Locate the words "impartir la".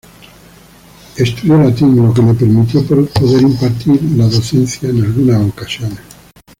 3.43-4.25